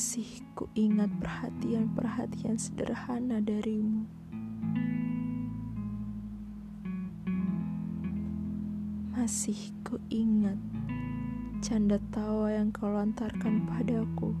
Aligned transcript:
Masih 0.00 0.40
ku 0.56 0.64
ingat 0.72 1.12
perhatian-perhatian 1.20 2.56
sederhana 2.56 3.36
darimu. 3.44 4.08
Masih 9.12 9.76
ku 9.84 10.00
ingat 10.08 10.56
canda 11.60 12.00
tawa 12.16 12.48
yang 12.48 12.72
kau 12.72 12.88
lontarkan 12.88 13.68
padaku 13.68 14.32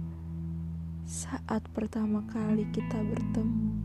saat 1.04 1.60
pertama 1.76 2.24
kali 2.32 2.64
kita 2.72 2.96
bertemu. 3.04 3.84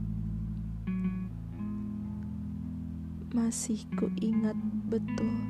Masih 3.35 3.83
ku 3.99 4.07
ingat 4.23 4.55
betul 4.87 5.43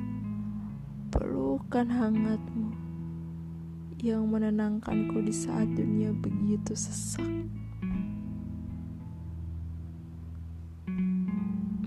pelukan 1.14 1.86
hangatmu 1.86 2.85
yang 4.00 4.28
menenangkanku 4.28 5.24
di 5.24 5.32
saat 5.32 5.72
dunia 5.72 6.12
begitu 6.12 6.76
sesak. 6.76 7.24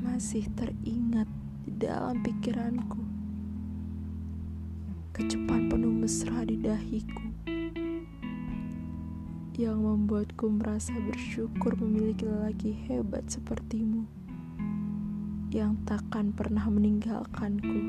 Masih 0.01 0.49
teringat 0.57 1.29
di 1.65 1.71
dalam 1.77 2.19
pikiranku 2.25 3.01
kecupan 5.13 5.67
penuh 5.67 5.91
mesra 5.91 6.47
di 6.47 6.55
dahiku 6.55 7.29
yang 9.59 9.83
membuatku 9.83 10.47
merasa 10.47 10.95
bersyukur 10.95 11.75
memiliki 11.75 12.23
lelaki 12.23 12.71
hebat 12.87 13.27
sepertimu 13.27 14.07
yang 15.51 15.75
takkan 15.83 16.31
pernah 16.31 16.63
meninggalkanku. 16.71 17.81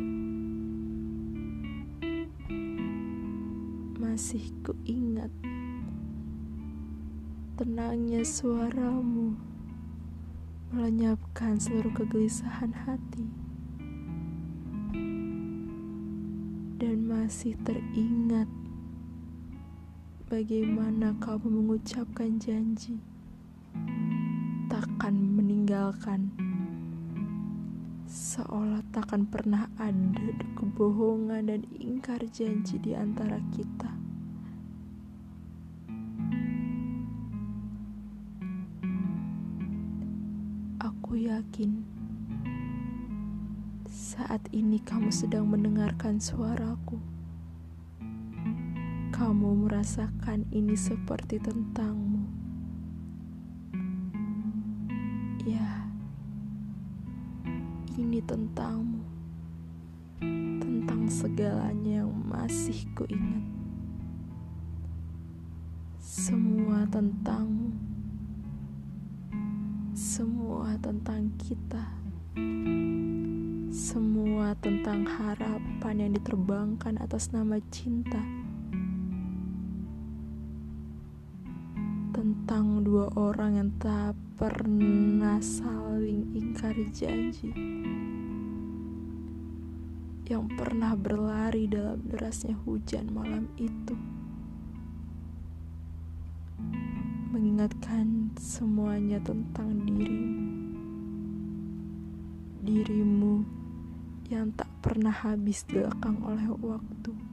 Masih 4.11 4.43
kuingat 4.67 5.31
tenangnya 7.55 8.27
suaramu 8.27 9.39
melenyapkan 10.75 11.55
seluruh 11.63 11.95
kegelisahan 11.95 12.75
hati 12.75 13.31
dan 16.83 17.07
masih 17.07 17.55
teringat 17.63 18.51
bagaimana 20.27 21.15
kau 21.23 21.39
mengucapkan 21.47 22.35
janji 22.43 22.99
takkan 24.67 25.15
meninggalkan 25.15 26.35
seolah 28.11 28.83
takkan 28.91 29.23
pernah 29.23 29.71
ada 29.79 30.35
kebohongan 30.59 31.47
dan 31.47 31.63
ingkar 31.79 32.19
janji 32.27 32.83
di 32.83 32.91
antara 32.99 33.39
kita. 33.55 33.87
Aku 40.83 41.15
yakin 41.15 41.87
saat 43.87 44.43
ini 44.51 44.83
kamu 44.83 45.15
sedang 45.15 45.47
mendengarkan 45.47 46.19
suaraku. 46.19 46.99
Kamu 49.15 49.71
merasakan 49.71 50.51
ini 50.51 50.75
seperti 50.75 51.39
tentangmu. 51.39 52.10
Tentangmu, 58.25 59.05
tentang 60.61 61.09
segalanya 61.09 62.05
yang 62.05 62.13
masih 62.29 62.87
kuingat. 62.97 63.45
Semua 66.01 66.89
tentangmu. 66.89 67.73
Semua 69.91 70.81
tentang 70.81 71.29
kita, 71.37 71.85
semua 73.69 74.57
tentang 74.57 75.05
harapan 75.05 75.95
yang 76.01 76.13
diterbangkan 76.17 76.97
atas 77.05 77.37
nama 77.37 77.61
cinta, 77.69 78.23
tentang 82.51 82.83
dua 82.83 83.07
orang 83.15 83.63
yang 83.63 83.71
tak 83.79 84.19
pernah 84.35 85.39
saling 85.39 86.35
ingkar 86.35 86.75
janji, 86.91 87.55
yang 90.27 90.51
pernah 90.59 90.99
berlari 90.99 91.71
dalam 91.71 92.03
derasnya 92.11 92.59
hujan 92.67 93.07
malam 93.15 93.47
itu. 93.55 93.95
mengingatkan 97.31 98.35
semuanya 98.35 99.23
tentang 99.23 99.87
dirimu. 99.87 100.43
Dirimu 102.67 103.35
yang 104.27 104.51
tak 104.59 104.67
pernah 104.83 105.15
habis 105.15 105.63
dilekang 105.71 106.19
oleh 106.27 106.51
waktu. 106.59 107.30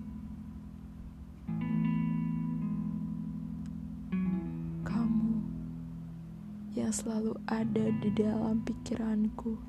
Yang 6.88 6.96
selalu 6.96 7.36
ada 7.52 7.92
di 8.00 8.16
dalam 8.16 8.64
pikiranku, 8.64 9.59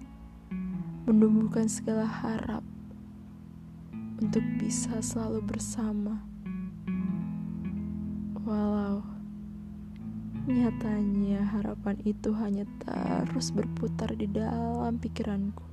menumbuhkan 1.03 1.67
segala 1.67 2.06
harap 2.06 2.62
untuk 4.23 4.47
bisa 4.55 5.03
selalu 5.03 5.43
bersama. 5.43 6.23
Walau 8.47 9.03
Nyatanya 10.47 11.43
harapan 11.59 11.99
itu 12.07 12.31
hanya 12.39 12.62
terus 12.87 13.51
berputar 13.51 14.15
di 14.15 14.31
dalam 14.31 15.03
pikiranku. 15.03 15.67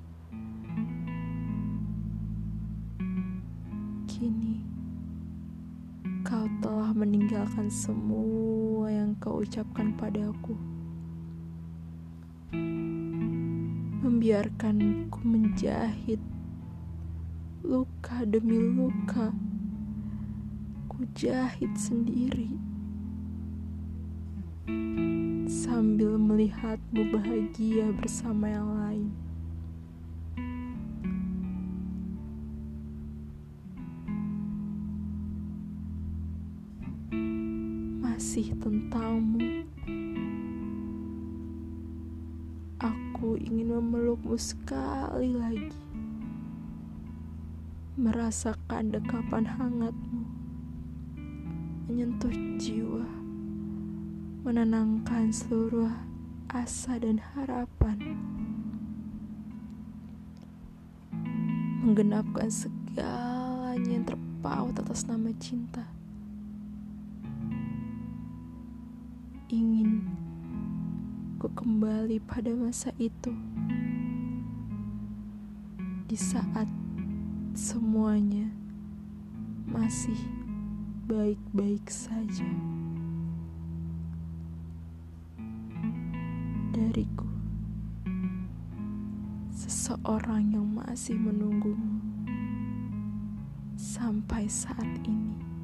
Kini, 4.09 4.65
kau 6.25 6.49
telah 6.65 6.89
meninggalkan 6.89 7.69
semua 7.69 8.89
yang 8.89 9.13
kau 9.21 9.45
ucapkan 9.45 9.93
padaku. 9.93 10.74
Membiarkanku 14.05 15.17
menjahit 15.25 16.21
luka 17.65 18.21
demi 18.21 18.61
luka. 18.61 19.33
Ku 20.85 21.09
jahit 21.17 21.73
sendiri 21.73 22.53
sambil 25.49 26.21
melihatmu 26.21 27.01
bahagia 27.17 27.89
bersama 27.97 28.45
yang 28.45 28.69
lain. 28.77 29.09
Masih 38.05 38.53
tentangmu, 38.61 39.64
aku 43.25 43.41
ingin 43.41 43.73
memelukmu 43.73 44.37
sekali 44.37 45.33
lagi, 45.33 45.73
merasakan 47.97 48.93
dekapan 48.93 49.49
hangatmu, 49.49 50.29
menyentuh 51.89 52.29
jiwa. 52.61 53.01
Menenangkan 54.45 55.33
seluruh 55.33 55.89
asa 56.53 57.01
dan 57.01 57.17
harapan, 57.17 57.97
menggenapkan 61.81 62.53
segalanya 62.53 63.89
yang 63.89 64.05
terpaut 64.05 64.77
atas 64.77 65.09
nama 65.09 65.33
cinta. 65.41 65.81
Ingin 69.49 70.13
ku 71.39 71.47
kembali 71.51 72.19
pada 72.23 72.51
masa 72.53 72.91
itu, 72.97 73.31
di 76.09 76.17
saat 76.17 76.67
semuanya 77.55 78.51
masih 79.67 80.17
baik-baik 81.07 81.87
saja. 81.87 82.47
dariku. 86.75 87.23
Seseorang 89.55 90.51
yang 90.51 90.67
masih 90.75 91.15
menunggumu 91.15 92.03
sampai 93.79 94.51
saat 94.51 94.91
ini. 95.07 95.54